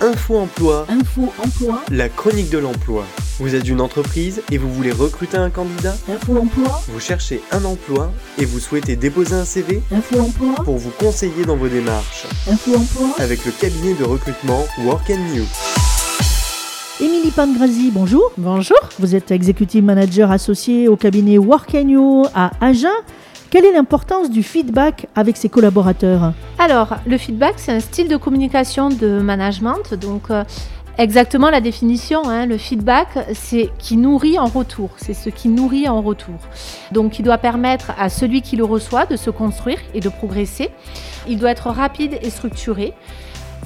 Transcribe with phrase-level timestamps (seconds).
[0.00, 3.04] Info Emploi, Info Emploi, la chronique de l'emploi.
[3.40, 7.64] Vous êtes une entreprise et vous voulez recruter un candidat Info Emploi, Vous cherchez un
[7.64, 12.26] emploi et vous souhaitez déposer un CV Info Emploi, pour vous conseiller dans vos démarches
[12.48, 13.08] Info Emploi.
[13.18, 15.44] avec le cabinet de recrutement Work and New.
[17.00, 18.30] Émilie Pangrazi, bonjour.
[18.38, 18.78] Bonjour.
[19.00, 22.88] Vous êtes executive manager associé au cabinet Work You à Agen.
[23.50, 28.18] Quelle est l'importance du feedback avec ses collaborateurs Alors, le feedback, c'est un style de
[28.18, 29.94] communication de management.
[29.94, 30.44] Donc, euh,
[30.98, 34.90] exactement la définition, hein, le feedback, c'est qui nourrit en retour.
[34.98, 36.34] C'est ce qui nourrit en retour.
[36.92, 40.68] Donc, il doit permettre à celui qui le reçoit de se construire et de progresser.
[41.26, 42.92] Il doit être rapide et structuré.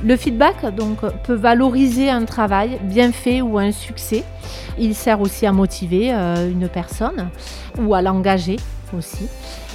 [0.05, 4.25] Le feedback donc, peut valoriser un travail bien fait ou un succès.
[4.79, 7.29] Il sert aussi à motiver euh, une personne
[7.79, 8.57] ou à l'engager
[8.97, 9.29] aussi.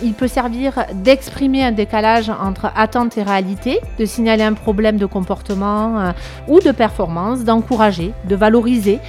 [0.03, 5.05] Il peut servir d'exprimer un décalage entre attente et réalité, de signaler un problème de
[5.05, 6.12] comportement euh,
[6.48, 9.00] ou de performance, d'encourager, de valoriser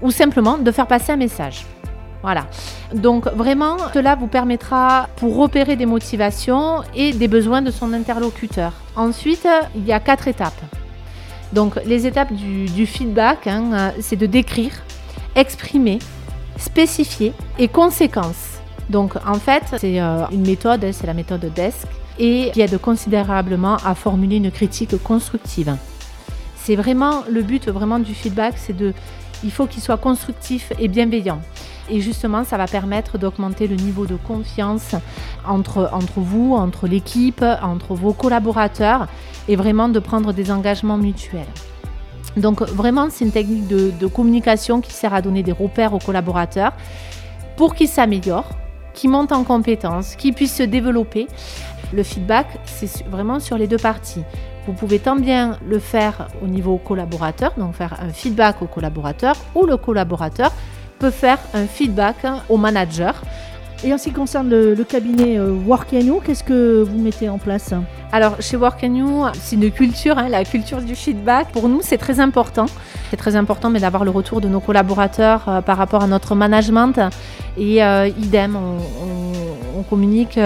[0.00, 1.66] ou simplement de faire passer un message.
[2.22, 2.46] Voilà.
[2.94, 8.72] Donc vraiment, cela vous permettra pour repérer des motivations et des besoins de son interlocuteur.
[8.96, 10.60] Ensuite, il y a quatre étapes.
[11.52, 14.72] Donc les étapes du, feedback, hein, euh, c'est de décrire,
[15.34, 15.98] exprimer,
[16.58, 18.58] spécifier et conséquence.
[18.90, 21.86] Donc en fait, c'est euh, une méthode, c'est la méthode DESC,
[22.18, 25.76] et qui aide considérablement à formuler une critique constructive.
[26.56, 28.92] C'est vraiment le but vraiment du feedback, c'est de,
[29.44, 31.40] il faut qu'il soit constructif et bienveillant.
[31.90, 34.94] Et justement, ça va permettre d'augmenter le niveau de confiance
[35.46, 39.06] entre, entre vous, entre l'équipe, entre vos collaborateurs
[39.48, 41.46] et vraiment de prendre des engagements mutuels.
[42.36, 45.98] Donc vraiment, c'est une technique de, de, communication qui sert à donner des repères aux
[45.98, 46.72] collaborateurs
[47.56, 48.50] pour qu'ils s'améliorent,
[48.94, 51.26] qu'ils montent en compétences, qu'ils puissent se développer.
[51.92, 54.22] Le feedback, c'est vraiment sur les deux parties.
[54.66, 59.34] Vous pouvez tant bien le faire au niveau collaborateur, donc faire un feedback au collaborateur,
[59.54, 60.52] ou le collaborateur
[60.98, 62.16] peut faire un feedback
[62.48, 63.22] au manager.
[63.84, 67.72] Et en ce qui concerne le, cabinet euh, Work qu'est-ce que vous mettez en place?
[68.10, 71.48] Alors, chez Work You, c'est une culture, hein, la culture du feedback.
[71.48, 72.64] Pour nous, c'est très important.
[73.10, 76.34] C'est très important mais d'avoir le retour de nos collaborateurs euh, par rapport à notre
[76.34, 76.98] management.
[77.58, 80.40] Et euh, idem, on, communique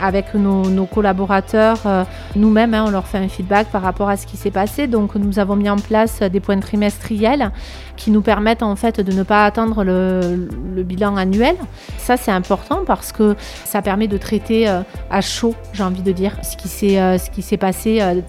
[0.00, 2.06] avec nos, collaborateurs
[2.36, 2.72] nous-mêmes.
[2.72, 4.86] Hein, on leur fait un feedback par rapport à ce qui s'est passé.
[4.86, 7.50] Donc, nous avons mis en place des points trimestriels
[7.96, 11.56] qui nous permettent en fait de ne pas attendre le, bilan annuel.
[11.98, 13.34] Ça, c'est important parce que
[13.64, 17.18] ça permet de traiter euh, à chaud, j'ai envie de dire, ce qui s'est euh,
[17.18, 18.20] ce qui s'est passé euh,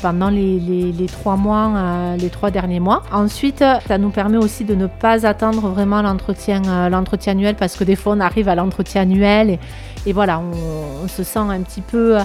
[0.00, 3.04] pendant les, trois mois, les trois derniers mois.
[3.12, 7.84] Ensuite, ça nous permet aussi de ne pas attendre vraiment l'entretien, l'entretien annuel parce que
[7.84, 9.60] des fois on arrive à l'entretien annuel
[10.04, 12.16] et, voilà, on, se sent un petit peu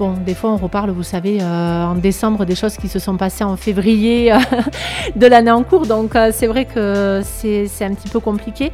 [0.00, 3.18] Bon, des fois, on reparle, vous savez, euh, en décembre des choses qui se sont
[3.18, 4.38] passées en février euh,
[5.14, 5.84] de l'année en cours.
[5.84, 8.72] Donc, euh, c'est vrai que c'est un petit peu compliqué.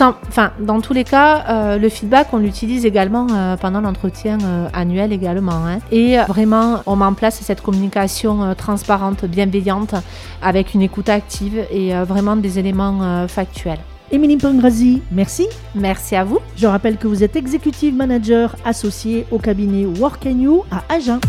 [0.00, 3.26] enfin, dans tous les cas, le feedback, on l'utilise également
[3.60, 4.38] pendant l'entretien
[4.72, 5.66] annuel également.
[5.66, 5.78] Hein.
[5.90, 9.96] Et vraiment, on met en place cette communication transparente, bienveillante,
[10.42, 13.80] avec une écoute active et vraiment des éléments factuels.
[14.10, 15.46] Émilie Pangrazi, merci.
[15.74, 16.38] Merci à vous.
[16.56, 21.20] Je rappelle que vous êtes executive manager associé au cabinet Work You à Agen.